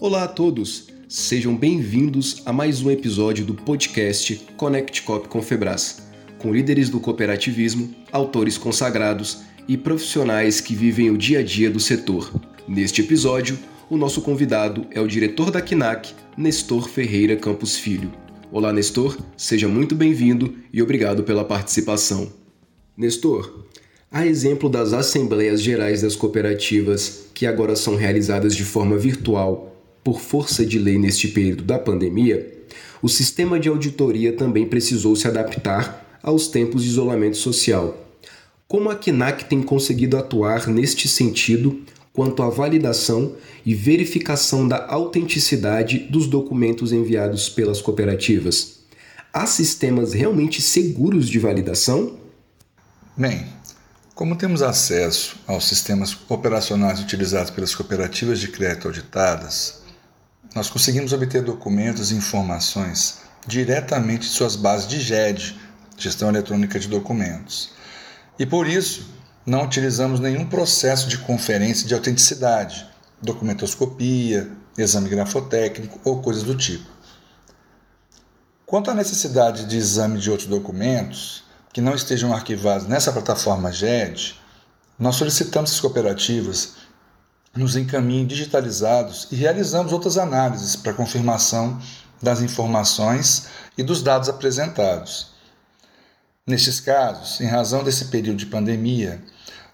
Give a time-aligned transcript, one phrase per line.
[0.00, 6.00] Olá a todos, sejam bem-vindos a mais um episódio do podcast Connect Cop Confebras,
[6.38, 11.78] com líderes do cooperativismo, autores consagrados e profissionais que vivem o dia a dia do
[11.78, 12.32] setor.
[12.66, 13.58] Neste episódio,
[13.90, 18.10] o nosso convidado é o diretor da KNAC, Nestor Ferreira Campos Filho.
[18.50, 22.32] Olá, Nestor, seja muito bem-vindo e obrigado pela participação.
[22.96, 23.66] Nestor,
[24.10, 29.69] a exemplo das Assembleias Gerais das Cooperativas, que agora são realizadas de forma virtual
[30.02, 32.58] por força de lei neste período da pandemia,
[33.02, 38.06] o sistema de auditoria também precisou se adaptar aos tempos de isolamento social.
[38.68, 41.80] Como a KNAC tem conseguido atuar neste sentido
[42.12, 48.80] quanto à validação e verificação da autenticidade dos documentos enviados pelas cooperativas?
[49.32, 52.18] Há sistemas realmente seguros de validação?
[53.16, 53.46] Bem,
[54.14, 59.79] como temos acesso aos sistemas operacionais utilizados pelas cooperativas de crédito auditadas,
[60.54, 65.56] nós conseguimos obter documentos e informações diretamente de suas bases de GED,
[65.96, 67.70] Gestão Eletrônica de Documentos.
[68.38, 69.08] E por isso,
[69.46, 72.86] não utilizamos nenhum processo de conferência de autenticidade,
[73.22, 76.90] documentoscopia, exame grafotécnico ou coisas do tipo.
[78.66, 84.34] Quanto à necessidade de exame de outros documentos, que não estejam arquivados nessa plataforma GED,
[84.98, 86.74] nós solicitamos às cooperativas
[87.56, 91.80] nos encaminhem digitalizados e realizamos outras análises para confirmação
[92.22, 95.30] das informações e dos dados apresentados.
[96.46, 99.22] Nestes casos, em razão desse período de pandemia,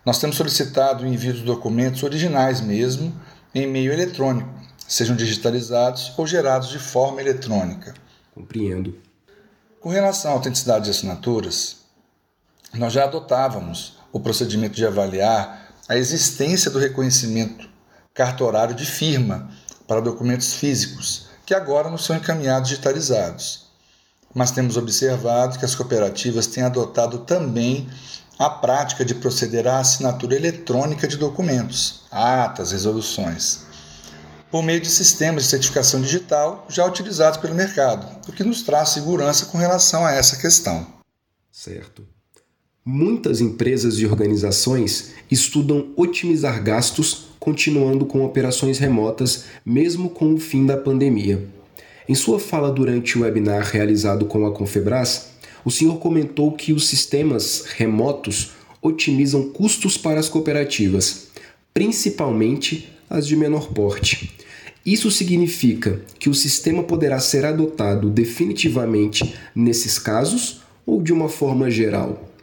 [0.05, 3.13] nós temos solicitado o envio dos documentos originais mesmo
[3.55, 4.49] em meio eletrônico,
[4.87, 7.95] sejam digitalizados ou gerados de forma eletrônica.
[8.35, 8.99] Compreendo.
[9.81, 11.79] Com relação à autenticidade de assinaturas,
[12.75, 17.69] nós já adotávamos o procedimento de avaliar a existência do reconhecimento
[18.13, 19.51] cartorário de firma
[19.87, 23.67] para documentos físicos, que agora não são encaminhados digitalizados.
[24.35, 27.89] Mas temos observado que as cooperativas têm adotado também
[28.39, 33.65] a prática de proceder à assinatura eletrônica de documentos, atas, resoluções,
[34.51, 38.91] por meio de sistemas de certificação digital já utilizados pelo mercado, o que nos traz
[38.91, 40.87] segurança com relação a essa questão.
[41.51, 42.16] Certo.
[42.89, 50.65] Muitas empresas e organizações estudam otimizar gastos continuando com operações remotas, mesmo com o fim
[50.65, 51.49] da pandemia.
[52.09, 55.31] Em sua fala durante o webinar realizado com a Confebras,
[55.65, 61.27] o senhor comentou que os sistemas remotos otimizam custos para as cooperativas,
[61.75, 64.33] principalmente as de menor porte.
[64.87, 71.69] Isso significa que o sistema poderá ser adotado definitivamente nesses casos ou de uma forma
[71.69, 72.36] geral?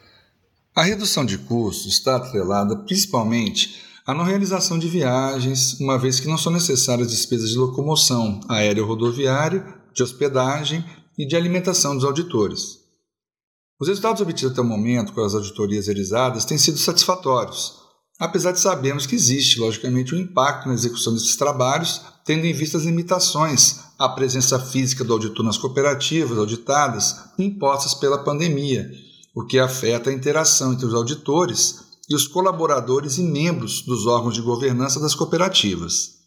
[0.75, 6.27] A redução de custos está atrelada principalmente à não realização de viagens, uma vez que
[6.27, 9.63] não são necessárias despesas de locomoção aéreo rodoviário,
[9.93, 10.83] de hospedagem
[11.15, 12.79] e de alimentação dos auditores.
[13.79, 17.75] Os resultados obtidos até o momento com as auditorias realizadas têm sido satisfatórios,
[18.19, 22.79] apesar de sabermos que existe, logicamente, um impacto na execução desses trabalhos, tendo em vista
[22.79, 28.89] as limitações à presença física do auditor nas cooperativas auditadas impostas pela pandemia
[29.33, 31.79] o que afeta a interação entre os auditores
[32.09, 36.21] e os colaboradores e membros dos órgãos de governança das cooperativas.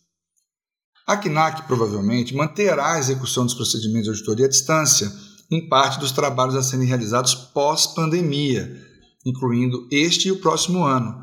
[1.06, 5.12] A CNAC provavelmente manterá a execução dos procedimentos de auditoria à distância,
[5.49, 8.84] em parte dos trabalhos a serem realizados pós-pandemia,
[9.25, 11.15] incluindo este e o próximo ano,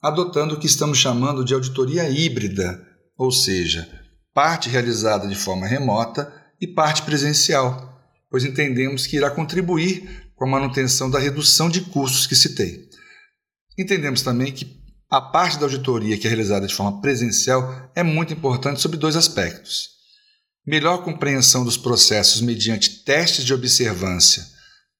[0.00, 2.86] adotando o que estamos chamando de auditoria híbrida,
[3.18, 3.88] ou seja,
[4.32, 10.50] parte realizada de forma remota e parte presencial, pois entendemos que irá contribuir com a
[10.50, 12.88] manutenção da redução de custos que citei.
[13.78, 18.32] Entendemos também que a parte da auditoria que é realizada de forma presencial é muito
[18.32, 19.90] importante sob dois aspectos.
[20.66, 24.46] Melhor compreensão dos processos mediante testes de observância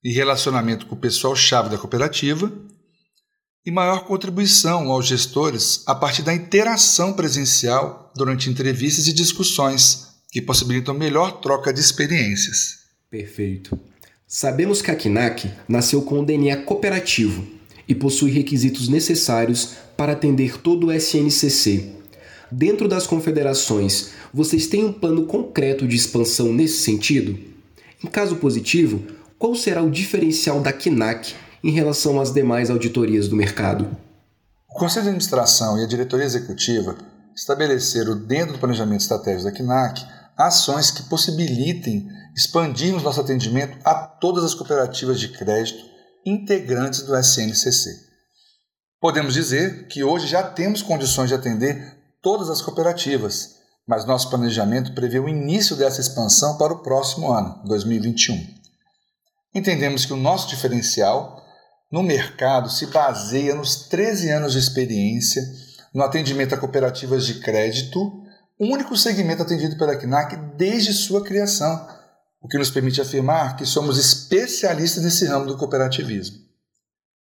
[0.02, 2.52] e relacionamento com o pessoal-chave da cooperativa,
[3.64, 10.42] e maior contribuição aos gestores a partir da interação presencial durante entrevistas e discussões, que
[10.42, 12.78] possibilitam melhor troca de experiências.
[13.10, 13.78] Perfeito.
[14.34, 17.46] Sabemos que a KNAC nasceu com um DNA cooperativo
[17.86, 21.92] e possui requisitos necessários para atender todo o SNCC.
[22.50, 27.38] Dentro das confederações, vocês têm um plano concreto de expansão nesse sentido?
[28.02, 29.02] Em caso positivo,
[29.38, 33.86] qual será o diferencial da KNAC em relação às demais auditorias do mercado?
[34.66, 36.96] O Conselho de Administração e a Diretoria Executiva
[37.36, 40.02] estabeleceram, dentro do planejamento estratégico da KNAC,
[40.46, 45.84] ações que possibilitem expandirmos nosso atendimento a todas as cooperativas de crédito
[46.24, 47.90] integrantes do SNCC.
[49.00, 53.56] Podemos dizer que hoje já temos condições de atender todas as cooperativas,
[53.86, 58.62] mas nosso planejamento prevê o início dessa expansão para o próximo ano, 2021.
[59.54, 61.42] Entendemos que o nosso diferencial
[61.90, 65.42] no mercado se baseia nos 13 anos de experiência
[65.92, 68.21] no atendimento a cooperativas de crédito,
[68.58, 71.88] único segmento atendido pela CNAC desde sua criação,
[72.40, 76.38] o que nos permite afirmar que somos especialistas nesse ramo do cooperativismo.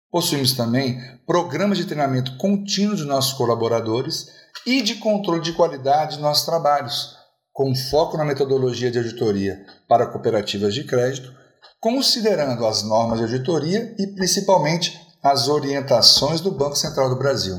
[0.10, 4.28] Possuímos também programas de treinamento contínuo de nossos colaboradores
[4.66, 7.16] e de controle de qualidade de nossos trabalhos,
[7.52, 11.36] com foco na metodologia de auditoria para cooperativas de crédito,
[11.80, 17.58] considerando as normas de auditoria e principalmente as orientações do Banco Central do Brasil.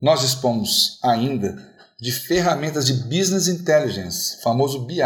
[0.00, 1.56] Nós dispomos ainda
[2.00, 5.02] de ferramentas de Business Intelligence, famoso BI,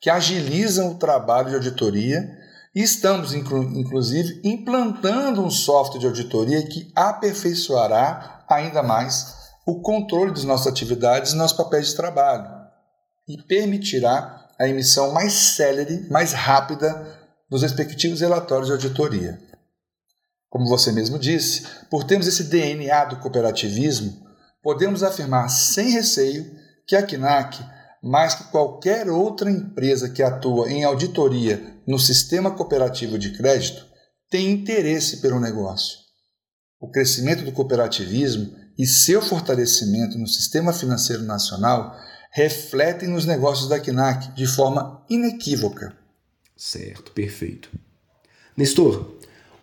[0.00, 2.38] que agilizam o trabalho de auditoria
[2.74, 9.34] e estamos, inclusive, implantando um software de auditoria que aperfeiçoará ainda mais
[9.66, 12.48] o controle das nossas atividades e nossos papéis de trabalho
[13.26, 17.18] e permitirá a emissão mais célere, mais rápida
[17.48, 19.40] dos respectivos relatórios de auditoria.
[20.48, 24.29] Como você mesmo disse, por termos esse DNA do cooperativismo,
[24.62, 26.50] podemos afirmar sem receio
[26.86, 27.58] que a CNAC,
[28.02, 33.86] mais que qualquer outra empresa que atua em auditoria no sistema cooperativo de crédito,
[34.28, 35.98] tem interesse pelo negócio.
[36.80, 41.94] O crescimento do cooperativismo e seu fortalecimento no sistema financeiro nacional
[42.32, 45.94] refletem nos negócios da CNAC de forma inequívoca.
[46.56, 47.70] Certo, perfeito.
[48.56, 49.19] Nestor,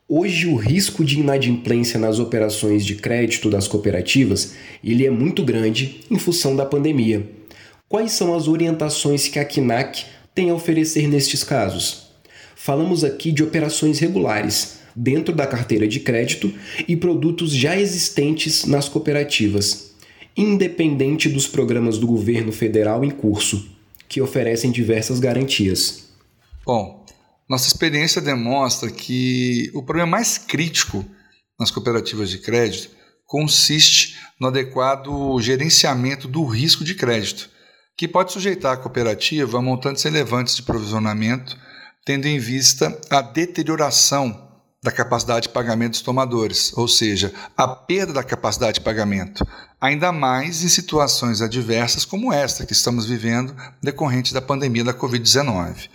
[0.07, 6.01] hoje o risco de inadimplência nas operações de crédito das cooperativas ele é muito grande
[6.09, 7.27] em função da pandemia.
[7.89, 12.07] Quais são as orientações que a CNAC tem a oferecer nestes casos?
[12.56, 16.51] Falamos aqui de operações regulares, dentro da carteira de crédito
[16.88, 19.92] e produtos já existentes nas cooperativas,
[20.36, 23.69] independente dos programas do governo federal em curso,
[24.09, 26.07] que oferecem diversas garantias.
[26.65, 27.06] Bom,
[27.50, 31.06] nossa experiência demonstra que o problema mais crítico
[31.60, 32.90] nas cooperativas de crédito
[33.26, 37.50] consiste no adequado gerenciamento do risco de crédito,
[37.98, 41.58] que pode sujeitar a cooperativa a montantes relevantes de provisionamento,
[42.06, 44.46] tendo em vista a deterioração
[44.84, 49.46] da capacidade de pagamento dos tomadores, ou seja, a perda da capacidade de pagamento,
[49.82, 55.90] ainda mais em situações adversas como esta que estamos vivendo decorrente da pandemia da Covid-19.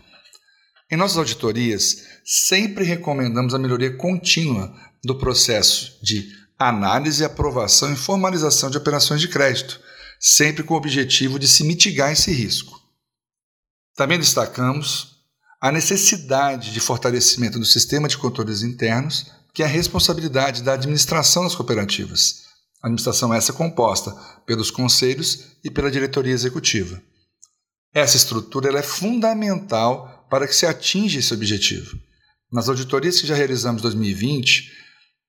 [0.92, 6.28] Em nossas auditorias, sempre recomendamos a melhoria contínua do processo de
[6.58, 9.80] análise, aprovação e formalização de operações de crédito,
[10.20, 12.78] sempre com o objetivo de se mitigar esse risco.
[13.96, 15.16] Também destacamos
[15.58, 21.44] a necessidade de fortalecimento do sistema de controles internos, que é a responsabilidade da administração
[21.44, 22.42] das cooperativas.
[22.82, 24.14] A administração essa é composta
[24.44, 27.00] pelos conselhos e pela diretoria executiva.
[27.94, 31.94] Essa estrutura é fundamental para que se atinja esse objetivo.
[32.50, 34.72] Nas auditorias que já realizamos em 2020,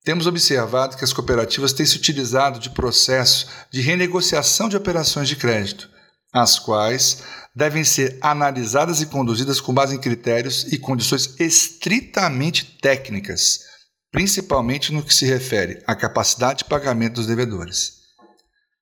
[0.02, 5.36] temos observado que as cooperativas têm se utilizado de processo de renegociação de operações de
[5.36, 5.90] crédito,
[6.32, 7.22] as quais
[7.54, 13.60] devem ser analisadas e conduzidas com base em critérios e condições estritamente técnicas,
[14.10, 18.04] principalmente no que se refere à capacidade de pagamento dos devedores.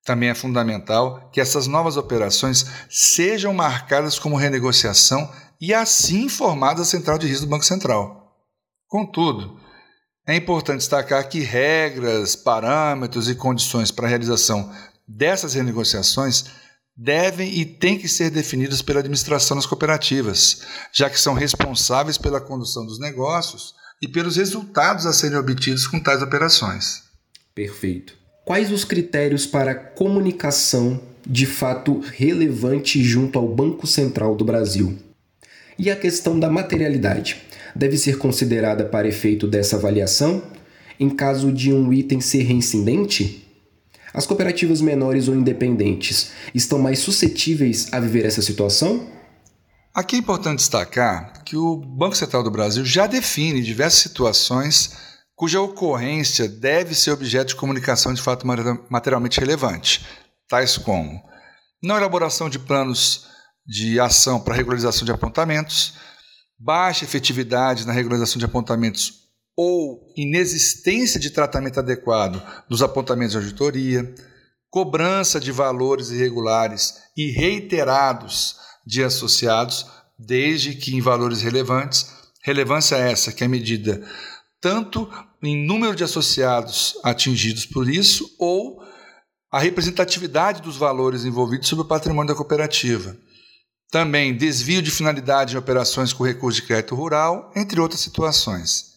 [0.05, 5.27] Também é fundamental que essas novas operações sejam marcadas como renegociação
[5.61, 8.35] e assim informadas à central de risco do Banco Central.
[8.87, 9.59] Contudo,
[10.27, 14.73] é importante destacar que regras, parâmetros e condições para a realização
[15.07, 16.45] dessas renegociações
[16.97, 22.41] devem e têm que ser definidos pela administração das cooperativas, já que são responsáveis pela
[22.41, 27.03] condução dos negócios e pelos resultados a serem obtidos com tais operações.
[27.53, 28.13] Perfeito.
[28.45, 35.10] Quais os critérios para comunicação de fato relevante junto ao Banco Central do Brasil?
[35.81, 37.41] E a questão da materialidade
[37.75, 40.43] deve ser considerada para efeito dessa avaliação
[40.99, 43.47] em caso de um item ser reincidente?
[44.13, 49.09] As cooperativas menores ou independentes estão mais suscetíveis a viver essa situação?
[49.91, 54.95] Aqui é importante destacar que o Banco Central do Brasil já define diversas situações
[55.35, 58.45] cuja ocorrência deve ser objeto de comunicação de fato
[58.87, 60.05] materialmente relevante,
[60.47, 61.19] tais como
[61.81, 63.31] não elaboração de planos
[63.65, 65.93] de ação para regularização de apontamentos,
[66.57, 69.21] baixa efetividade na regularização de apontamentos
[69.55, 74.13] ou inexistência de tratamento adequado dos apontamentos de auditoria,
[74.69, 79.85] cobrança de valores irregulares e reiterados de associados,
[80.17, 82.09] desde que em valores relevantes.
[82.43, 84.01] Relevância essa que é medida
[84.61, 85.09] tanto
[85.41, 88.79] em número de associados atingidos por isso ou
[89.51, 93.17] a representatividade dos valores envolvidos sobre o patrimônio da cooperativa.
[93.91, 98.91] Também desvio de finalidade em operações com recurso de crédito rural, entre outras situações.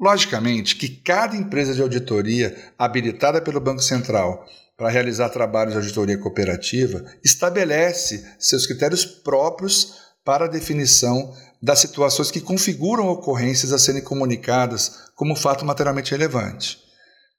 [0.00, 4.46] Logicamente que cada empresa de auditoria habilitada pelo Banco Central
[4.78, 12.30] para realizar trabalhos de auditoria cooperativa estabelece seus critérios próprios para a definição das situações
[12.30, 16.78] que configuram ocorrências a serem comunicadas como fato materialmente relevante.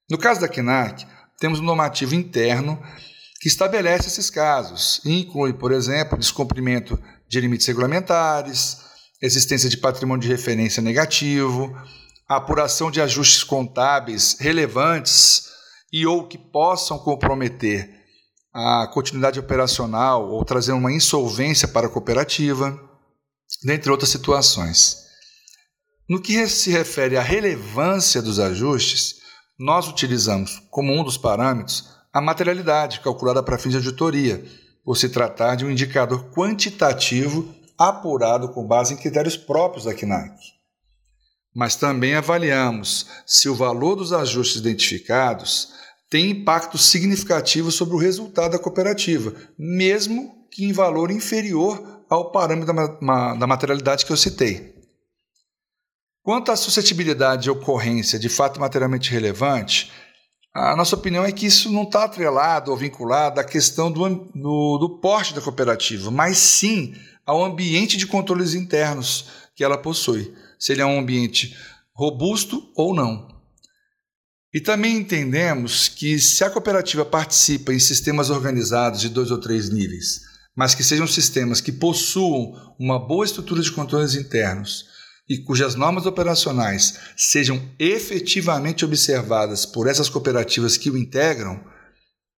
[0.07, 1.07] No caso da CNAC,
[1.39, 2.79] temos um normativo interno
[3.41, 8.77] que estabelece esses casos e inclui, por exemplo, descumprimento de limites regulamentares,
[9.19, 11.75] existência de patrimônio de referência negativo,
[12.29, 15.47] apuração de ajustes contábeis relevantes
[15.91, 17.89] e ou que possam comprometer
[18.53, 22.79] a continuidade operacional ou trazer uma insolvência para a cooperativa,
[23.63, 24.97] dentre outras situações.
[26.07, 29.15] No que se refere à relevância dos ajustes,
[29.57, 34.43] nós utilizamos como um dos parâmetros a materialidade calculada para fins de auditoria,
[34.83, 40.35] por se tratar de um indicador quantitativo apurado com base em critérios próprios da CNAC.
[41.53, 45.73] Mas também avaliamos se o valor dos ajustes identificados
[46.09, 52.73] tem impacto significativo sobre o resultado da cooperativa, mesmo que em valor inferior ao parâmetro
[53.39, 54.75] da materialidade que eu citei.
[56.21, 59.91] Quanto à suscetibilidade de ocorrência de fato materialmente relevante,
[60.53, 64.77] a nossa opinião é que isso não está atrelado ou vinculado à questão do, do,
[64.77, 66.93] do porte da cooperativa, mas sim
[67.25, 71.55] ao ambiente de controles internos que ela possui, se ele é um ambiente
[71.93, 73.29] robusto ou não.
[74.53, 79.69] E também entendemos que se a cooperativa participa em sistemas organizados de dois ou três
[79.69, 80.19] níveis,
[80.53, 84.90] mas que sejam sistemas que possuam uma boa estrutura de controles internos,
[85.31, 91.57] e cujas normas operacionais sejam efetivamente observadas por essas cooperativas que o integram,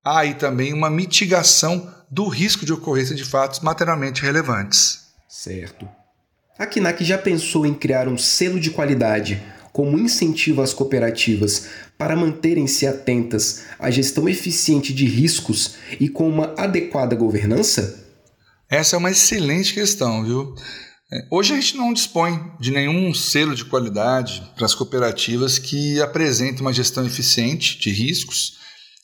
[0.05, 5.07] há aí também uma mitigação do risco de ocorrência de fatos materialmente relevantes.
[5.27, 5.89] Certo.
[6.59, 12.15] A KNAC já pensou em criar um selo de qualidade como incentivo às cooperativas para
[12.15, 18.05] manterem-se atentas à gestão eficiente de riscos e com uma adequada governança?
[18.69, 20.53] Essa é uma excelente questão, viu?
[21.11, 26.01] É, hoje a gente não dispõe de nenhum selo de qualidade para as cooperativas que
[26.01, 28.57] apresentem uma gestão eficiente de riscos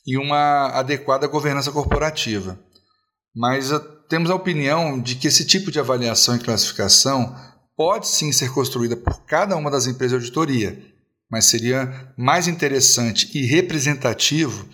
[0.06, 2.58] e uma adequada governança corporativa.
[3.34, 3.78] Mas ah,
[4.08, 7.36] temos a opinião de que esse tipo de avaliação e classificação
[7.76, 10.82] pode sim ser construída por cada uma das empresas de auditoria,
[11.30, 14.68] mas seria mais interessante e representativo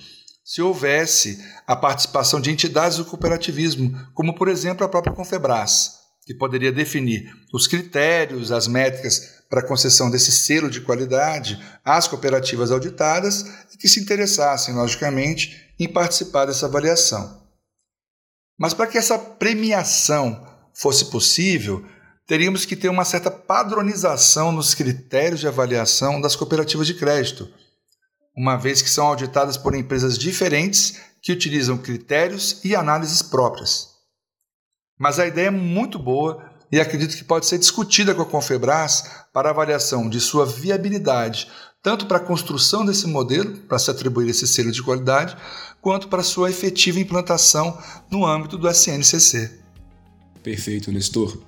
[0.45, 6.35] se houvesse a participação de entidades do cooperativismo, como por exemplo a própria Confebras que
[6.35, 13.47] poderia definir os critérios, as métricas para concessão desse selo de qualidade às cooperativas auditadas
[13.73, 17.47] e que se interessassem, logicamente, em participar dessa avaliação.
[18.59, 21.87] Mas para que essa premiação fosse possível,
[22.27, 27.49] teríamos que ter uma certa padronização nos critérios de avaliação das cooperativas de crédito,
[28.37, 33.96] uma vez que são auditadas por empresas diferentes que utilizam critérios e análises próprias.
[34.99, 39.05] Mas a ideia é muito boa e acredito que pode ser discutida com a Confebras
[39.33, 41.49] para avaliação de sua viabilidade,
[41.83, 45.37] tanto para a construção desse modelo, para se atribuir esse selo de qualidade,
[45.81, 47.79] quanto para sua efetiva implantação
[48.11, 49.61] no âmbito do SNCC.
[50.43, 51.39] Perfeito, Nestor.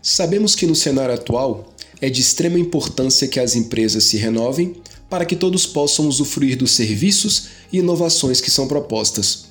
[0.00, 5.24] Sabemos que no cenário atual é de extrema importância que as empresas se renovem para
[5.24, 9.43] que todos possam usufruir dos serviços e inovações que são propostas.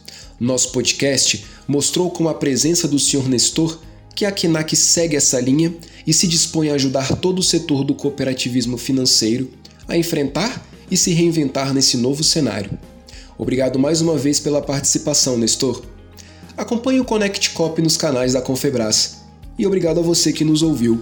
[0.43, 3.29] Nosso podcast mostrou com a presença do Sr.
[3.29, 3.79] Nestor
[4.13, 5.73] que a KNAC segue essa linha
[6.05, 9.49] e se dispõe a ajudar todo o setor do cooperativismo financeiro
[9.87, 12.77] a enfrentar e se reinventar nesse novo cenário.
[13.37, 15.81] Obrigado mais uma vez pela participação, Nestor.
[16.57, 19.19] Acompanhe o Connect Cop nos canais da Confebras.
[19.57, 21.01] E obrigado a você que nos ouviu.